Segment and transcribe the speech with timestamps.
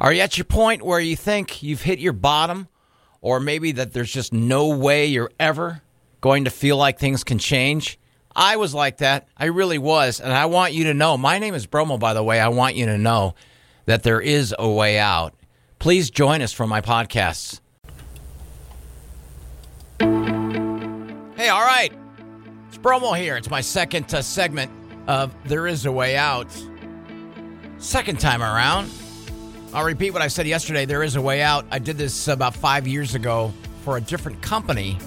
[0.00, 2.68] Are you at your point where you think you've hit your bottom,
[3.20, 5.82] or maybe that there's just no way you're ever
[6.20, 7.98] going to feel like things can change?
[8.34, 9.26] I was like that.
[9.36, 10.20] I really was.
[10.20, 12.38] And I want you to know my name is Bromo, by the way.
[12.38, 13.34] I want you to know
[13.86, 15.34] that there is a way out.
[15.80, 17.60] Please join us for my podcasts.
[19.98, 21.92] Hey, all right.
[22.68, 23.36] It's Bromo here.
[23.36, 24.70] It's my second uh, segment
[25.08, 26.46] of There Is a Way Out.
[27.78, 28.90] Second time around.
[29.74, 30.86] I'll repeat what I said yesterday.
[30.86, 31.66] There is a way out.
[31.70, 33.52] I did this about five years ago
[33.82, 34.98] for a different company,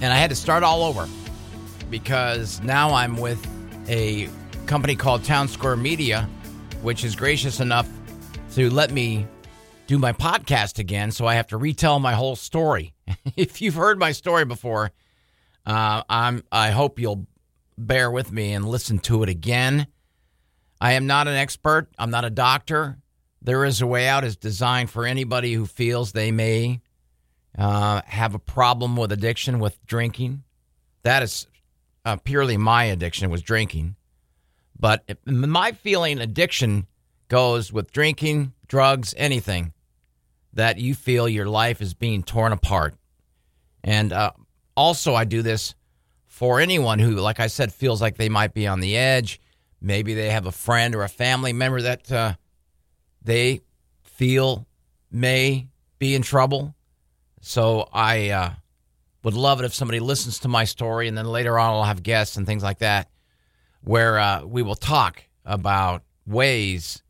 [0.00, 1.08] and I had to start all over
[1.90, 3.44] because now I'm with
[3.88, 4.28] a
[4.66, 6.28] company called Townsquare Media,
[6.82, 7.88] which is gracious enough
[8.54, 9.26] to let me
[9.88, 11.10] do my podcast again.
[11.10, 12.94] So I have to retell my whole story.
[13.36, 14.92] if you've heard my story before,
[15.66, 16.44] uh, I'm.
[16.52, 17.26] I hope you'll
[17.76, 19.88] bear with me and listen to it again.
[20.84, 21.88] I am not an expert.
[21.98, 22.98] I'm not a doctor.
[23.40, 26.82] There is a way out is designed for anybody who feels they may
[27.56, 30.42] uh, have a problem with addiction with drinking.
[31.02, 31.46] That is
[32.04, 33.96] uh, purely my addiction was drinking.
[34.78, 36.86] But my feeling addiction
[37.28, 39.72] goes with drinking, drugs, anything
[40.52, 42.94] that you feel your life is being torn apart.
[43.82, 44.32] And uh,
[44.76, 45.74] also, I do this
[46.26, 49.40] for anyone who, like I said, feels like they might be on the edge
[49.84, 52.34] Maybe they have a friend or a family member that uh,
[53.22, 53.60] they
[54.02, 54.66] feel
[55.10, 55.68] may
[55.98, 56.74] be in trouble.
[57.42, 58.50] So I uh,
[59.22, 62.02] would love it if somebody listens to my story, and then later on I'll have
[62.02, 63.10] guests and things like that,
[63.82, 67.02] where uh, we will talk about ways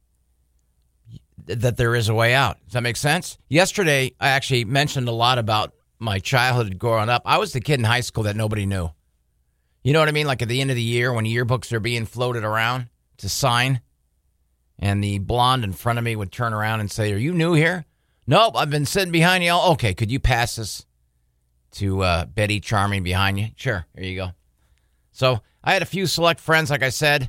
[1.47, 2.59] that there is a way out.
[2.64, 3.38] Does that make sense?
[3.48, 7.22] Yesterday, I actually mentioned a lot about my childhood growing up.
[7.25, 8.91] I was the kid in high school that nobody knew.
[9.84, 10.27] You know what I mean?
[10.27, 13.82] Like at the end of the year when yearbooks are being floated around to sign,
[14.78, 17.52] and the blonde in front of me would turn around and say, Are you new
[17.52, 17.84] here?
[18.26, 19.72] Nope, I've been sitting behind you all.
[19.72, 20.86] Okay, could you pass this
[21.72, 23.48] to uh, Betty Charming behind you?
[23.56, 24.31] Sure, here you go.
[25.12, 27.28] So I had a few select friends, like I said,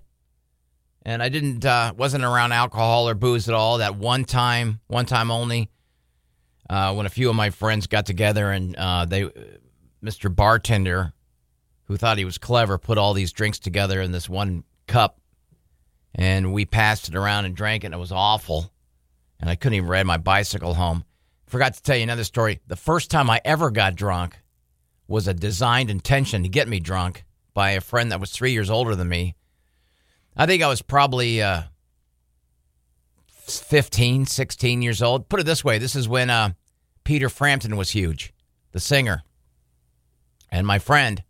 [1.03, 3.79] and I didn't uh, wasn't around alcohol or booze at all.
[3.79, 5.69] That one time, one time only,
[6.69, 9.29] uh, when a few of my friends got together and uh, they,
[10.01, 10.33] Mr.
[10.33, 11.13] Bartender
[11.85, 15.19] who thought he was clever, put all these drinks together in this one cup,
[16.13, 18.71] and we passed it around and drank it, and it was awful.
[19.39, 21.03] And I couldn't even ride my bicycle home.
[21.47, 22.61] Forgot to tell you another story.
[22.67, 24.39] The first time I ever got drunk
[25.07, 28.69] was a designed intention to get me drunk by a friend that was three years
[28.69, 29.35] older than me.
[30.35, 31.63] I think I was probably uh,
[33.27, 35.29] 15, 16 years old.
[35.29, 36.51] Put it this way this is when uh,
[37.03, 38.33] Peter Frampton was huge,
[38.71, 39.23] the singer.
[40.51, 41.23] And my friend,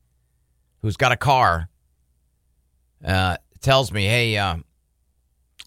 [0.85, 1.67] who's got a car,
[3.03, 4.57] uh, tells me, "Hey, uh,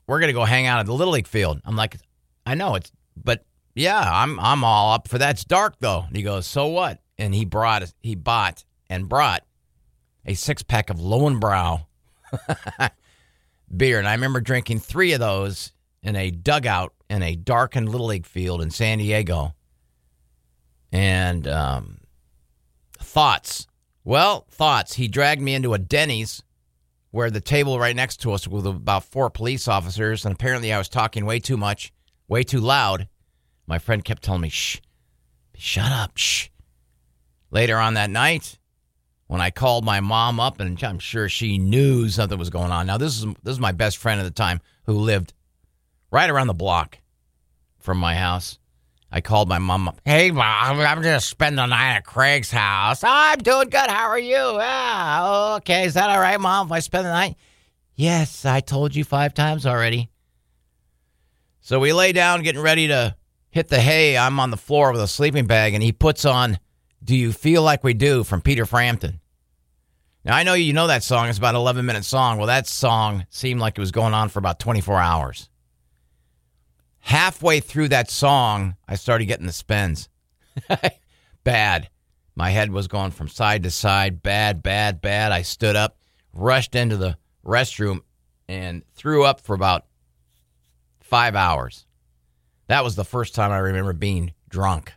[0.06, 1.96] we're gonna go hang out at the little league field." I'm like,
[2.46, 5.30] "I know it's, but yeah, I'm I'm all up for that.
[5.30, 9.42] It's dark though." And he goes, "So what?" And he brought he bought and brought
[10.24, 11.86] a six pack of Lowenbrau
[13.76, 18.06] beer, and I remember drinking three of those in a dugout in a darkened little
[18.06, 19.56] league field in San Diego.
[20.92, 21.98] And um,
[22.98, 23.66] thoughts
[24.08, 24.94] well, thoughts.
[24.94, 26.42] He dragged me into a Denny's
[27.10, 30.78] where the table right next to us was about four police officers, and apparently I
[30.78, 31.92] was talking way too much,
[32.26, 33.06] way too loud.
[33.66, 34.80] My friend kept telling me, shh,
[35.58, 36.48] shut up, shh.
[37.50, 38.58] Later on that night,
[39.26, 42.86] when I called my mom up, and I'm sure she knew something was going on.
[42.86, 45.34] Now, this is this is my best friend at the time who lived
[46.10, 46.96] right around the block
[47.78, 48.57] from my house.
[49.10, 50.00] I called my mom up.
[50.04, 53.02] Hey, mom, I'm just spending the night at Craig's house.
[53.02, 53.88] Oh, I'm doing good.
[53.88, 54.36] How are you?
[54.36, 55.84] Yeah, okay.
[55.84, 57.36] Is that all right, mom, if I spend the night?
[57.94, 60.10] Yes, I told you five times already.
[61.60, 63.16] So we lay down, getting ready to
[63.50, 64.16] hit the hay.
[64.16, 66.58] I'm on the floor with a sleeping bag, and he puts on
[67.02, 69.20] Do You Feel Like We Do from Peter Frampton.
[70.22, 71.28] Now, I know you know that song.
[71.28, 72.36] It's about an 11 minute song.
[72.36, 75.48] Well, that song seemed like it was going on for about 24 hours
[77.08, 80.10] halfway through that song, I started getting the spins.
[81.44, 81.88] bad.
[82.36, 84.22] My head was going from side to side.
[84.22, 85.32] Bad, bad, bad.
[85.32, 85.96] I stood up,
[86.34, 88.00] rushed into the restroom,
[88.46, 89.86] and threw up for about
[91.00, 91.86] five hours.
[92.66, 94.92] That was the first time I remember being drunk.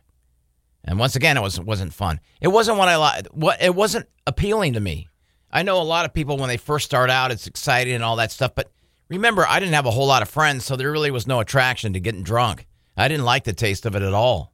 [0.84, 2.20] And once again, it was wasn't fun.
[2.42, 3.22] It wasn't what I.
[3.30, 5.08] What it wasn't appealing to me.
[5.50, 8.16] I know a lot of people when they first start out, it's exciting and all
[8.16, 8.70] that stuff, but
[9.12, 11.92] Remember, I didn't have a whole lot of friends, so there really was no attraction
[11.92, 12.66] to getting drunk.
[12.96, 14.52] I didn't like the taste of it at all.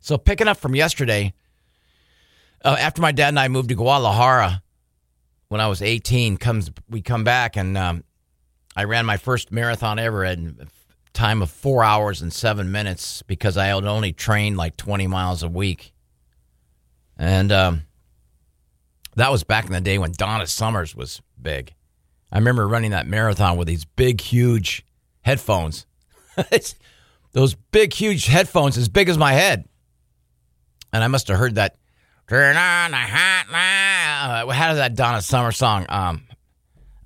[0.00, 1.34] So, picking up from yesterday,
[2.64, 4.62] uh, after my dad and I moved to Guadalajara
[5.48, 8.04] when I was 18, comes we come back and um,
[8.74, 10.68] I ran my first marathon ever and
[11.12, 15.42] time of four hours and seven minutes because I had only trained like 20 miles
[15.42, 15.92] a week.
[17.18, 17.82] And um,
[19.16, 21.74] that was back in the day when Donna Summers was big.
[22.30, 24.84] I remember running that marathon with these big, huge
[25.22, 25.86] headphones.
[27.32, 29.68] Those big, huge headphones as big as my head.
[30.92, 31.76] And I must have heard that.
[32.28, 34.54] Turn on the hot light.
[34.54, 35.86] How does that Donna Summer song?
[35.88, 36.22] Um,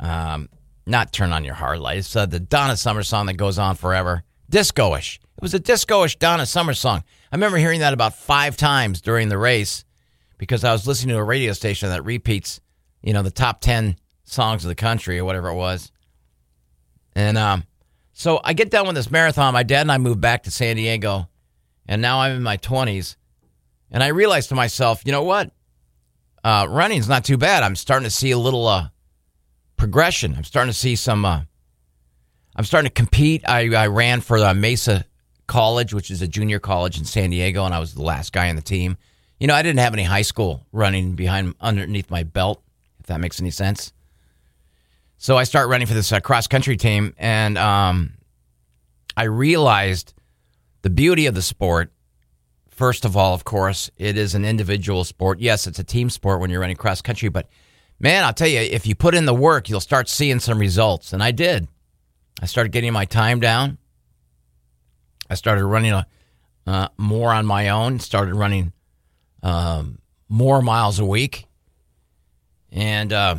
[0.00, 0.48] um,
[0.86, 1.98] not turn on your heart light.
[1.98, 4.24] It's uh, the Donna Summer song that goes on forever.
[4.50, 5.20] Disco-ish.
[5.36, 7.04] It was a disco-ish Donna Summer song.
[7.30, 9.84] I remember hearing that about five times during the race
[10.38, 12.60] because I was listening to a radio station that repeats,
[13.00, 13.96] you know, the top ten
[14.32, 15.92] songs of the country or whatever it was.
[17.14, 17.64] And um,
[18.12, 19.52] so I get done with this marathon.
[19.52, 21.28] My dad and I moved back to San Diego,
[21.86, 23.16] and now I'm in my 20s.
[23.90, 25.50] And I realized to myself, you know what?
[26.42, 27.62] Uh, running's not too bad.
[27.62, 28.88] I'm starting to see a little uh,
[29.76, 30.34] progression.
[30.36, 31.24] I'm starting to see some.
[31.24, 31.42] Uh,
[32.56, 33.42] I'm starting to compete.
[33.46, 35.04] I, I ran for the Mesa
[35.46, 38.48] College, which is a junior college in San Diego, and I was the last guy
[38.48, 38.96] on the team.
[39.38, 42.62] You know, I didn't have any high school running behind underneath my belt,
[43.00, 43.92] if that makes any sense.
[45.22, 48.14] So I start running for this uh, cross country team, and um,
[49.16, 50.14] I realized
[50.82, 51.92] the beauty of the sport.
[52.70, 55.38] First of all, of course, it is an individual sport.
[55.38, 57.46] Yes, it's a team sport when you're running cross country, but
[58.00, 61.12] man, I'll tell you, if you put in the work, you'll start seeing some results.
[61.12, 61.68] And I did.
[62.40, 63.78] I started getting my time down.
[65.30, 66.06] I started running a,
[66.66, 68.72] uh, more on my own, started running
[69.44, 71.46] um, more miles a week.
[72.72, 73.36] And uh,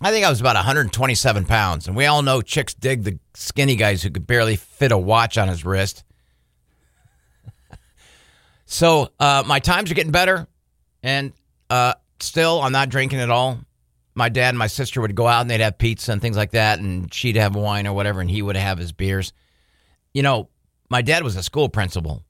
[0.00, 1.86] I think I was about 127 pounds.
[1.88, 5.36] And we all know chicks dig the skinny guys who could barely fit a watch
[5.38, 6.04] on his wrist.
[8.66, 10.46] so uh, my times are getting better.
[11.02, 11.32] And
[11.70, 13.58] uh, still, I'm not drinking at all.
[14.14, 16.50] My dad and my sister would go out and they'd have pizza and things like
[16.50, 19.32] that, and she'd have wine or whatever, and he would have his beers.
[20.12, 20.48] You know,
[20.90, 22.24] my dad was a school principal,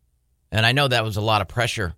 [0.52, 1.94] and I know that was a lot of pressure.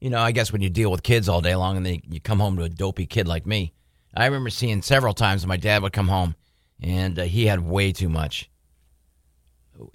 [0.00, 2.20] You know, I guess when you deal with kids all day long and then you
[2.20, 3.72] come home to a dopey kid like me.
[4.16, 6.34] I remember seeing several times my dad would come home
[6.80, 8.50] and uh, he had way too much.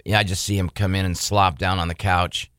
[0.04, 2.50] Yeah, I just see him come in and slop down on the couch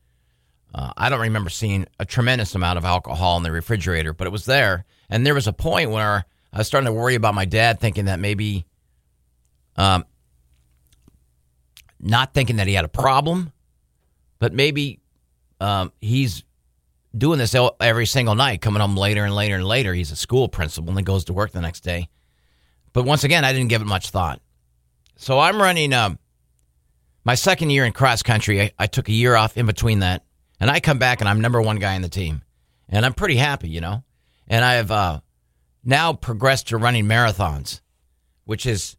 [0.74, 4.30] uh, I don't remember seeing a tremendous amount of alcohol in the refrigerator, but it
[4.30, 4.84] was there.
[5.10, 8.06] And there was a point where I was starting to worry about my dad, thinking
[8.06, 8.64] that maybe,
[9.76, 10.06] um,
[12.00, 13.52] not thinking that he had a problem,
[14.38, 15.00] but maybe
[15.60, 16.42] um, he's
[17.16, 19.94] doing this every single night, coming home later and later and later.
[19.94, 22.08] He's a school principal and he goes to work the next day.
[22.92, 24.40] But once again, I didn't give it much thought.
[25.16, 26.18] So I'm running um,
[27.24, 28.60] my second year in cross country.
[28.60, 30.24] I, I took a year off in between that
[30.62, 32.42] and I come back and I'm number one guy in the team,
[32.88, 34.04] and I'm pretty happy, you know.
[34.46, 35.20] And I have uh,
[35.84, 37.80] now progressed to running marathons,
[38.44, 38.96] which is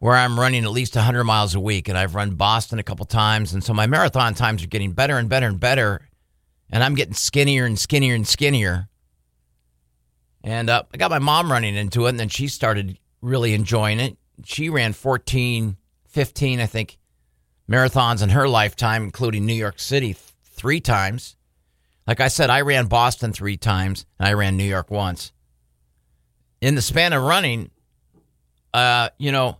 [0.00, 3.06] where I'm running at least 100 miles a week, and I've run Boston a couple
[3.06, 6.08] times, and so my marathon times are getting better and better and better,
[6.70, 8.88] and I'm getting skinnier and skinnier and skinnier.
[10.42, 14.00] And uh, I got my mom running into it, and then she started really enjoying
[14.00, 14.16] it.
[14.44, 15.76] She ran 14,
[16.08, 16.98] 15, I think,
[17.68, 21.36] marathons in her lifetime, including New York City three times.
[22.06, 25.32] Like I said, I ran Boston three times and I ran New York once.
[26.60, 27.70] In the span of running,
[28.74, 29.58] uh, you know,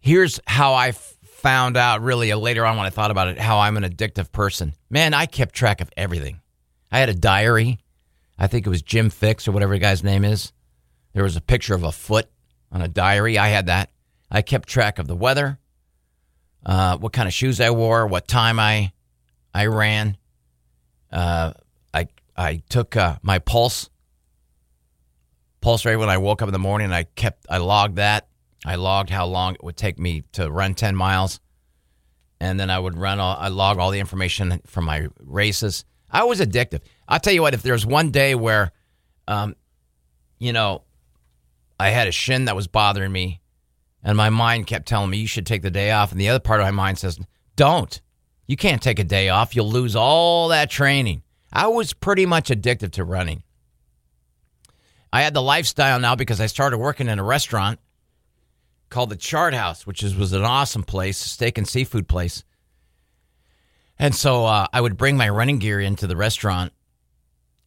[0.00, 0.92] here's how I
[1.40, 4.74] found out really later on when I thought about it how I'm an addictive person.
[4.88, 6.40] Man, I kept track of everything.
[6.92, 7.78] I had a diary.
[8.38, 10.52] I think it was Jim Fixx or whatever the guy's name is.
[11.12, 12.28] There was a picture of a foot
[12.72, 13.38] on a diary.
[13.38, 13.90] I had that.
[14.30, 15.58] I kept track of the weather,
[16.64, 18.92] uh, what kind of shoes I wore, what time I
[19.52, 20.16] I ran.
[21.10, 21.52] Uh,
[21.92, 22.06] I
[22.36, 23.90] I took uh, my pulse
[25.60, 26.92] pulse rate when I woke up in the morning.
[26.92, 28.28] I kept I logged that.
[28.64, 31.40] I logged how long it would take me to run ten miles,
[32.40, 33.20] and then I would run.
[33.20, 35.84] All, I log all the information from my races.
[36.10, 36.80] I was addictive.
[37.08, 37.54] I'll tell you what.
[37.54, 38.72] If there's one day where,
[39.28, 39.56] um,
[40.38, 40.82] you know,
[41.78, 43.40] I had a shin that was bothering me,
[44.02, 46.40] and my mind kept telling me you should take the day off, and the other
[46.40, 47.18] part of my mind says
[47.56, 48.00] don't.
[48.46, 49.54] You can't take a day off.
[49.54, 51.22] You'll lose all that training.
[51.52, 53.42] I was pretty much addicted to running.
[55.12, 57.80] I had the lifestyle now because I started working in a restaurant
[58.90, 62.44] called the Chart House, which is, was an awesome place, a steak and seafood place.
[63.98, 66.72] And so uh, I would bring my running gear into the restaurant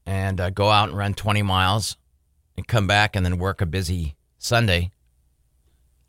[0.06, 1.96] and uh, go out and run 20 miles
[2.58, 4.92] and come back and then work a busy Sunday.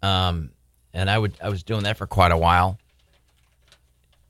[0.03, 0.51] Um,
[0.93, 2.79] and I would I was doing that for quite a while.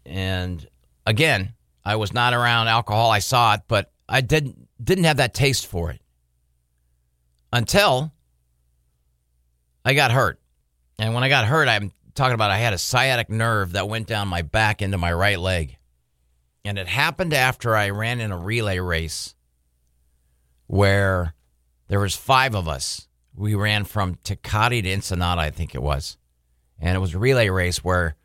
[0.07, 0.67] And
[1.07, 3.11] again, I was not around alcohol.
[3.11, 6.01] I saw it, but I didn't didn't have that taste for it
[7.53, 8.13] until
[9.85, 10.39] I got hurt.
[10.99, 14.07] And when I got hurt, I'm talking about I had a sciatic nerve that went
[14.07, 15.77] down my back into my right leg.
[16.65, 19.35] And it happened after I ran in a relay race
[20.67, 21.35] where
[21.89, 23.09] there was five of us.
[23.37, 26.17] We ran from Tecate to Ensenada, I think it was.
[26.81, 28.17] And it was a relay race where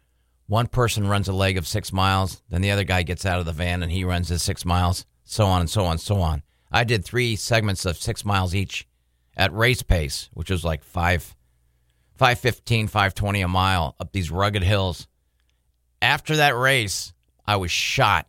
[0.47, 3.45] one person runs a leg of six miles, then the other guy gets out of
[3.45, 6.21] the van and he runs his six miles, so on and so on and so
[6.21, 6.43] on.
[6.71, 8.87] I did three segments of six miles each
[9.35, 11.35] at race pace, which was like five,
[12.19, 15.07] 515, 520 a mile up these rugged hills.
[16.01, 17.13] After that race,
[17.47, 18.27] I was shot.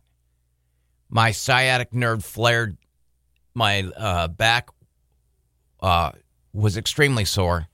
[1.09, 2.77] My sciatic nerve flared.
[3.53, 4.69] My uh, back
[5.81, 6.11] uh,
[6.53, 7.67] was extremely sore.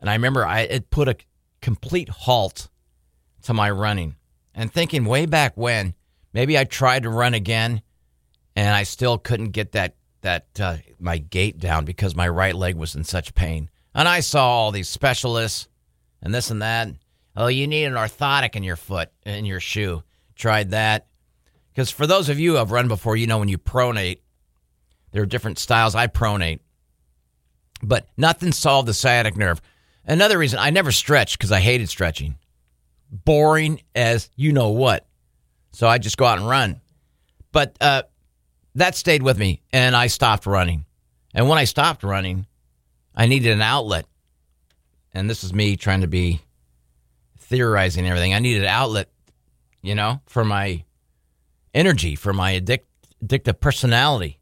[0.00, 1.16] And I remember I it put a
[1.60, 2.68] complete halt
[3.42, 4.14] to my running.
[4.54, 5.94] And thinking way back when,
[6.32, 7.82] maybe I tried to run again
[8.54, 12.76] and I still couldn't get that that uh, my gait down because my right leg
[12.76, 13.69] was in such pain.
[13.94, 15.68] And I saw all these specialists
[16.22, 16.88] and this and that.
[17.36, 20.02] Oh, you need an orthotic in your foot, in your shoe.
[20.34, 21.06] Tried that.
[21.72, 24.18] Because for those of you who have run before, you know when you pronate,
[25.12, 25.94] there are different styles.
[25.94, 26.60] I pronate.
[27.82, 29.60] But nothing solved the sciatic nerve.
[30.04, 32.36] Another reason I never stretched because I hated stretching.
[33.10, 35.06] Boring as you know what.
[35.72, 36.80] So I just go out and run.
[37.52, 38.02] But uh,
[38.74, 40.84] that stayed with me and I stopped running.
[41.34, 42.46] And when I stopped running,
[43.20, 44.06] I needed an outlet.
[45.12, 46.40] And this is me trying to be
[47.38, 48.32] theorizing everything.
[48.32, 49.10] I needed an outlet,
[49.82, 50.84] you know, for my
[51.74, 52.86] energy, for my addic-
[53.22, 54.38] addictive personality.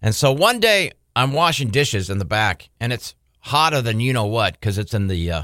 [0.00, 4.14] And so one day I'm washing dishes in the back and it's hotter than you
[4.14, 5.42] know what because it's in the uh,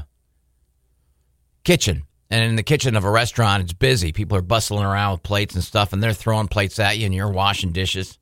[1.63, 2.07] kitchen.
[2.31, 4.11] And in the kitchen of a restaurant, it's busy.
[4.11, 7.13] People are bustling around with plates and stuff, and they're throwing plates at you, and
[7.13, 8.17] you're washing dishes.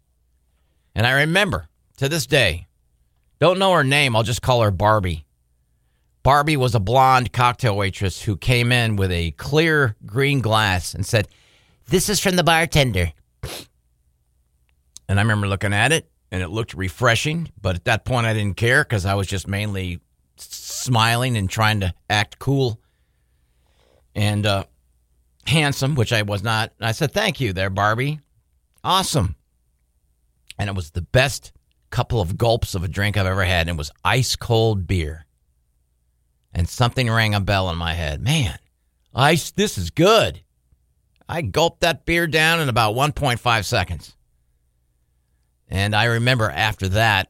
[0.96, 2.66] And I remember to this day,
[3.40, 5.26] don't know her name, I'll just call her Barbie.
[6.24, 11.06] Barbie was a blonde cocktail waitress who came in with a clear green glass and
[11.06, 11.28] said,
[11.88, 13.14] This is from the bartender.
[15.08, 18.34] And I remember looking at it, and it looked refreshing, but at that point I
[18.34, 20.02] didn't care because I was just mainly
[20.38, 22.80] smiling and trying to act cool
[24.14, 24.66] and uh,
[25.48, 26.74] handsome, which I was not.
[26.80, 28.20] I said, Thank you there, Barbie.
[28.84, 29.36] Awesome.
[30.58, 31.54] And it was the best
[31.90, 33.68] couple of gulps of a drink I've ever had.
[33.68, 35.26] And it was ice cold beer.
[36.54, 38.22] And something rang a bell in my head.
[38.22, 38.58] Man,
[39.14, 40.42] ice, this is good.
[41.28, 44.16] I gulped that beer down in about 1.5 seconds.
[45.68, 47.30] And I remember after that,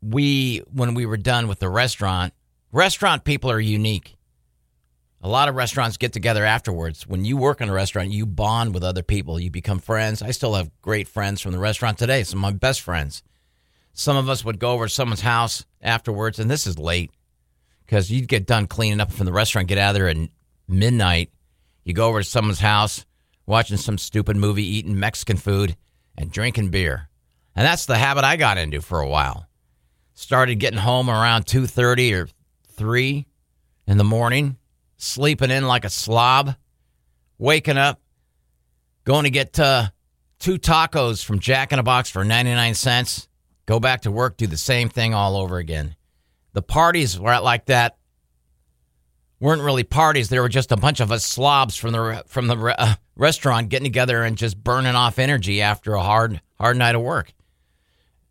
[0.00, 2.32] we, when we were done with the restaurant,
[2.70, 4.16] restaurant people are unique.
[5.22, 7.06] A lot of restaurants get together afterwards.
[7.08, 9.40] When you work in a restaurant, you bond with other people.
[9.40, 10.22] You become friends.
[10.22, 13.24] I still have great friends from the restaurant today, some of my best friends.
[13.98, 17.10] Some of us would go over to someone's house afterwards, and this is late
[17.86, 20.18] because you'd get done cleaning up from the restaurant, get out of there at
[20.68, 21.30] midnight.
[21.82, 23.06] You go over to someone's house,
[23.46, 25.76] watching some stupid movie, eating Mexican food,
[26.16, 27.08] and drinking beer.
[27.54, 29.48] And that's the habit I got into for a while.
[30.12, 32.28] Started getting home around 2:30 or
[32.76, 33.26] 3
[33.86, 34.58] in the morning
[34.98, 36.54] sleeping in like a slob,
[37.38, 38.00] waking up,
[39.04, 39.88] going to get uh,
[40.38, 43.28] two tacos from Jack in a Box for 99 cents,
[43.66, 45.96] go back to work, do the same thing all over again.
[46.52, 47.98] The parties were like that
[49.40, 50.28] weren't really parties.
[50.28, 53.84] They were just a bunch of us slobs from the from the uh, restaurant getting
[53.84, 57.32] together and just burning off energy after a hard hard night of work.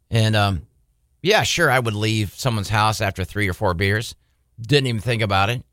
[0.10, 0.68] And um,
[1.22, 4.15] yeah, sure, I would leave someone's house after three or four beers.
[4.60, 5.63] Didn't even think about it.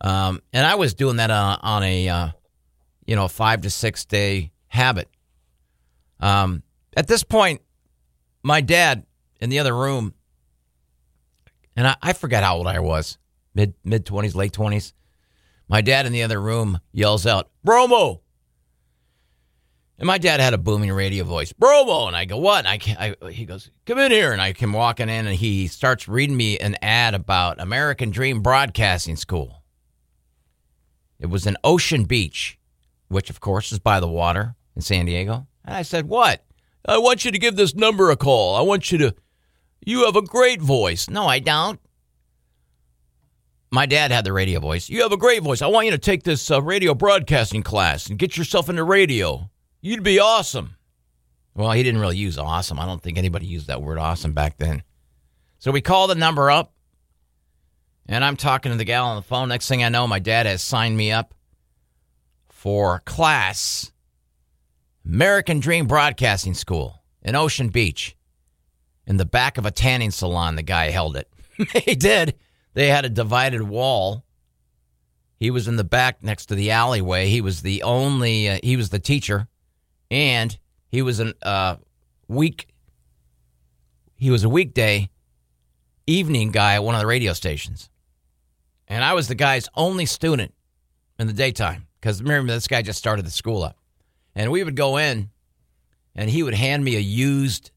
[0.00, 2.28] Um, and I was doing that on, on a, uh,
[3.06, 5.08] you know, five to six day habit.
[6.20, 6.62] Um,
[6.96, 7.62] at this point,
[8.42, 9.06] my dad
[9.40, 10.14] in the other room,
[11.76, 13.18] and I, I forget how old I was,
[13.54, 14.94] mid mid twenties, late twenties.
[15.68, 18.20] My dad in the other room yells out, "Bromo!"
[20.02, 22.08] And my dad had a booming radio voice, Bromo.
[22.08, 22.66] And I go, what?
[22.66, 24.32] And I, I, he goes, come in here.
[24.32, 28.40] And I come walking in and he starts reading me an ad about American Dream
[28.42, 29.62] Broadcasting School.
[31.20, 32.58] It was in Ocean Beach,
[33.06, 35.46] which of course is by the water in San Diego.
[35.64, 36.44] And I said, What?
[36.84, 38.56] I want you to give this number a call.
[38.56, 39.14] I want you to,
[39.84, 41.08] you have a great voice.
[41.08, 41.80] No, I don't.
[43.70, 44.90] My dad had the radio voice.
[44.90, 45.62] You have a great voice.
[45.62, 49.48] I want you to take this uh, radio broadcasting class and get yourself into radio.
[49.80, 50.76] You'd be awesome.
[51.54, 52.78] Well, he didn't really use awesome.
[52.78, 54.82] I don't think anybody used that word awesome back then.
[55.58, 56.72] So we call the number up.
[58.06, 59.48] And I'm talking to the gal on the phone.
[59.48, 61.34] Next thing I know, my dad has signed me up
[62.48, 63.91] for class
[65.04, 68.16] American Dream Broadcasting School in Ocean Beach.
[69.06, 71.28] In the back of a tanning salon, the guy held it.
[71.84, 72.36] he did.
[72.74, 74.24] They had a divided wall.
[75.38, 77.28] He was in the back next to the alleyway.
[77.28, 79.48] He was the only, uh, he was the teacher,
[80.10, 80.56] and
[80.88, 81.76] he was a uh,
[82.28, 82.68] week,
[84.14, 85.10] he was a weekday
[86.06, 87.90] evening guy at one of the radio stations.
[88.86, 90.54] And I was the guy's only student
[91.18, 93.76] in the daytime because remember, this guy just started the school up.
[94.34, 95.30] And we would go in
[96.14, 97.70] and he would hand me a used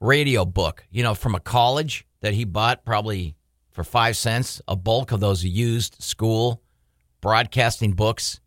[0.00, 3.36] radio book, you know, from a college that he bought probably
[3.70, 6.62] for five cents, a bulk of those used school
[7.20, 8.40] broadcasting books.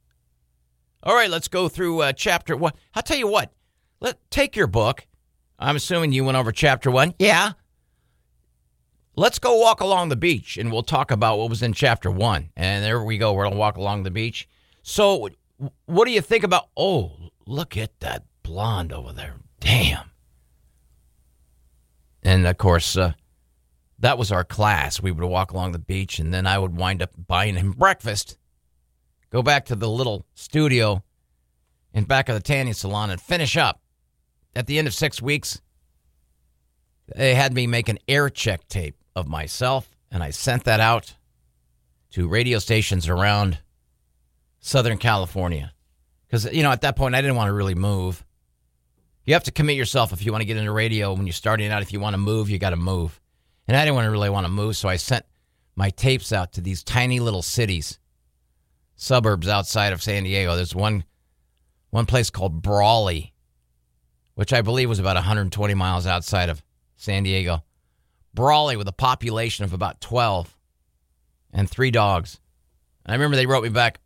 [1.04, 2.74] All right, let's go through uh, chapter one.
[2.94, 3.52] I'll tell you what,
[4.00, 5.06] let take your book.
[5.58, 7.14] I'm assuming you went over chapter one.
[7.20, 7.54] Yeah.
[9.16, 12.52] Let's go walk along the beach and we'll talk about what was in chapter one.
[12.56, 13.34] And there we go.
[13.34, 14.48] We're going to walk along the beach.
[14.82, 15.28] So,
[15.86, 16.70] what do you think about?
[16.78, 17.12] Oh,
[17.46, 19.36] look at that blonde over there.
[19.60, 20.10] Damn.
[22.24, 23.14] And of course, uh,
[24.00, 25.02] that was our class.
[25.02, 28.38] We would walk along the beach, and then I would wind up buying him breakfast,
[29.30, 31.04] go back to the little studio
[31.94, 33.82] in back of the tanning salon, and finish up.
[34.56, 35.62] At the end of six weeks,
[37.16, 41.16] they had me make an air check tape of myself, and I sent that out
[42.12, 43.60] to radio stations around
[44.60, 45.74] Southern California.
[46.28, 48.24] Because, you know, at that point, I didn't want to really move.
[49.26, 51.72] You have to commit yourself if you want to get into radio when you're starting
[51.72, 51.82] out.
[51.82, 53.20] If you want to move, you got to move.
[53.68, 55.26] And I didn't want to really want to move, so I sent
[55.76, 58.00] my tapes out to these tiny little cities,
[58.96, 60.56] suburbs outside of San Diego.
[60.56, 61.04] There's one
[61.92, 63.34] one place called Brawley,
[64.36, 66.64] which I believe was about 120 miles outside of
[66.98, 67.64] San Diego.
[68.34, 70.56] Brawley with a population of about 12
[71.54, 72.40] and three dogs.
[73.06, 74.00] And I remember they wrote me back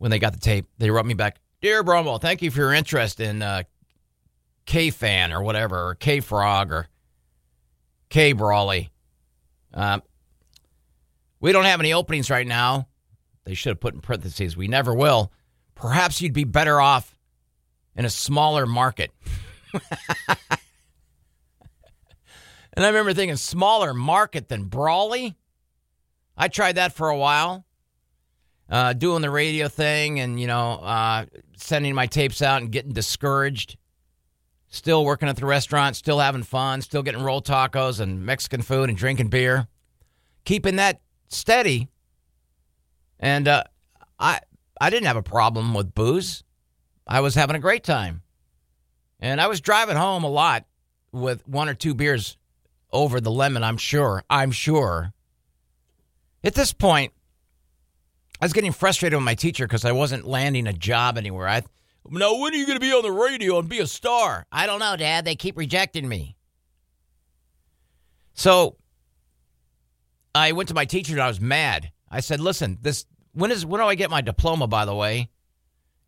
[0.00, 0.66] when they got the tape.
[0.78, 3.64] They wrote me back, Dear Bromwell, thank you for your interest in uh,
[4.64, 6.88] K Fan or whatever, or K Frog or
[8.08, 8.90] K Brawley.
[9.74, 10.00] Uh,
[11.38, 12.88] we don't have any openings right now.
[13.44, 15.32] They should have put in parentheses, we never will.
[15.74, 17.14] Perhaps you'd be better off
[17.94, 19.10] in a smaller market.
[19.74, 19.82] and
[22.78, 25.36] I remember thinking, smaller market than Brawley?
[26.38, 27.66] I tried that for a while,
[28.70, 32.92] uh, doing the radio thing and, you know, uh, sending my tapes out and getting
[32.92, 33.76] discouraged
[34.70, 38.88] still working at the restaurant, still having fun, still getting roll tacos and Mexican food
[38.88, 39.66] and drinking beer,
[40.44, 41.88] keeping that steady.
[43.18, 43.64] And uh,
[44.18, 44.40] I
[44.80, 46.42] I didn't have a problem with booze.
[47.06, 48.22] I was having a great time,
[49.18, 50.64] and I was driving home a lot
[51.12, 52.38] with one or two beers
[52.92, 53.62] over the lemon.
[53.62, 54.24] I'm sure.
[54.30, 55.12] I'm sure.
[56.42, 57.12] At this point,
[58.40, 61.46] I was getting frustrated with my teacher because I wasn't landing a job anywhere.
[61.46, 61.62] I
[62.08, 64.46] now, when are you going to be on the radio and be a star?
[64.50, 65.24] I don't know, Dad.
[65.24, 66.36] They keep rejecting me.
[68.32, 68.76] So
[70.34, 71.92] I went to my teacher and I was mad.
[72.10, 74.66] I said, "Listen, this when is when do I get my diploma?
[74.66, 75.28] By the way,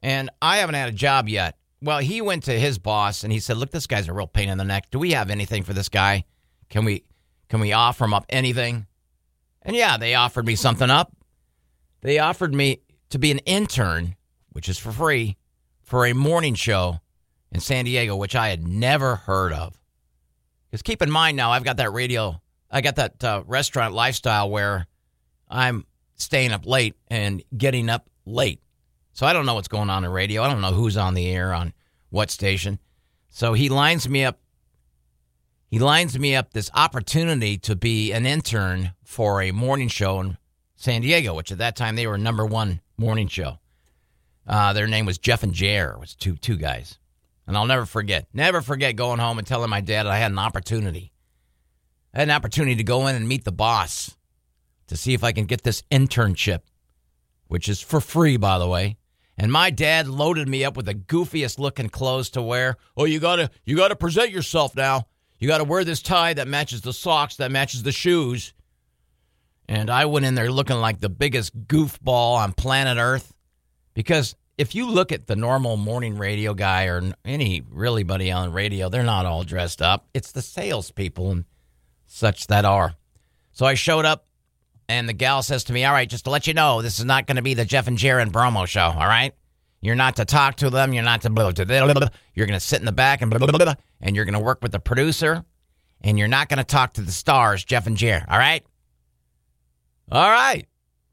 [0.02, 3.40] and I haven't had a job yet." Well, he went to his boss and he
[3.40, 4.90] said, "Look, this guy's a real pain in the neck.
[4.90, 6.24] Do we have anything for this guy?
[6.70, 7.04] Can we
[7.48, 8.86] can we offer him up anything?"
[9.60, 11.12] And yeah, they offered me something up.
[12.02, 14.16] They offered me to be an intern,
[14.50, 15.36] which is for free,
[15.82, 17.00] for a morning show
[17.50, 19.78] in San Diego, which I had never heard of.
[20.70, 24.50] Because keep in mind now, I've got that radio, I got that uh, restaurant lifestyle
[24.50, 24.86] where
[25.48, 25.86] I'm
[26.16, 28.60] staying up late and getting up late.
[29.12, 30.42] So I don't know what's going on in radio.
[30.42, 31.74] I don't know who's on the air on
[32.08, 32.78] what station.
[33.28, 34.38] So he lines me up.
[35.68, 40.38] He lines me up this opportunity to be an intern for a morning show in
[40.82, 43.60] San Diego, which at that time they were number one morning show.
[44.44, 45.92] Uh, their name was Jeff and Jer.
[45.94, 46.98] It was two two guys,
[47.46, 48.26] and I'll never forget.
[48.34, 51.12] Never forget going home and telling my dad I had an opportunity.
[52.12, 54.16] I had an opportunity to go in and meet the boss
[54.88, 56.62] to see if I can get this internship,
[57.46, 58.96] which is for free, by the way.
[59.38, 62.76] And my dad loaded me up with the goofiest looking clothes to wear.
[62.96, 65.06] Oh, you gotta you gotta present yourself now.
[65.38, 68.52] You gotta wear this tie that matches the socks, that matches the shoes.
[69.72, 73.32] And I went in there looking like the biggest goofball on planet Earth.
[73.94, 78.52] Because if you look at the normal morning radio guy or any really buddy on
[78.52, 80.06] radio, they're not all dressed up.
[80.12, 81.44] It's the salespeople and
[82.04, 82.94] such that are.
[83.52, 84.26] So I showed up,
[84.90, 87.06] and the gal says to me, All right, just to let you know, this is
[87.06, 89.34] not going to be the Jeff and Jer and Bromo show, all right?
[89.80, 90.92] You're not to talk to them.
[90.92, 92.08] You're not to blah, blah, blah, blah.
[92.34, 94.34] You're going to sit in the back and blah, blah, blah, blah, and you're going
[94.34, 95.42] to work with the producer,
[96.02, 98.62] and you're not going to talk to the stars, Jeff and Jer, all right?
[100.10, 100.66] All right.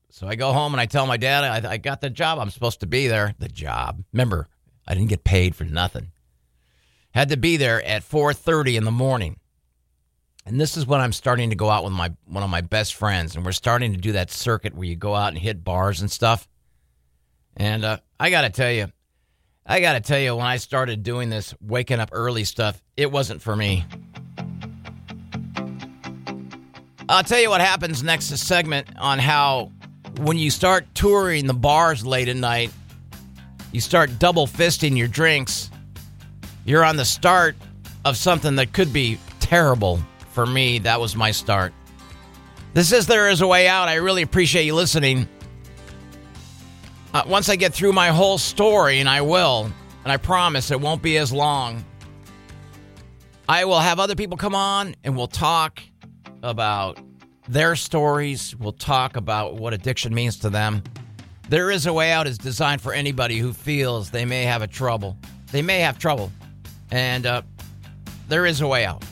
[0.10, 2.40] So I go home and I tell my dad I, I got the job.
[2.40, 3.36] I'm supposed to be there.
[3.40, 4.04] The job.
[4.12, 4.48] Remember,
[4.88, 6.12] I didn't get paid for nothing.
[7.12, 9.40] Had to be there at 4:30 in the morning.
[10.46, 12.96] And this is when I'm starting to go out with my one of my best
[12.96, 16.02] friends, and we're starting to do that circuit where you go out and hit bars
[16.02, 16.48] and stuff.
[17.56, 18.88] And uh, I got to tell you,
[19.66, 23.12] I got to tell you, when I started doing this waking up early stuff, it
[23.12, 23.86] wasn't for me.
[27.12, 29.72] I'll tell you what happens next segment on how
[30.20, 32.72] when you start touring the bars late at night,
[33.72, 35.72] you start double fisting your drinks.
[36.66, 37.56] You're on the start
[38.06, 40.00] of something that could be terrible.
[40.34, 41.74] For me, that was my start.
[42.76, 43.88] This is There Is a Way Out.
[43.88, 45.28] I really appreciate you listening.
[47.12, 49.72] Uh, once I get through my whole story, and I will,
[50.04, 51.84] and I promise it won't be as long,
[53.50, 55.82] I will have other people come on and we'll talk
[56.44, 57.00] about
[57.48, 58.56] their stories.
[58.56, 60.84] We'll talk about what addiction means to them.
[61.50, 64.68] There is a way out is designed for anybody who feels they may have a
[64.68, 65.18] trouble.
[65.52, 66.32] They may have trouble.
[66.92, 67.42] And uh,
[68.28, 69.04] there is a way out.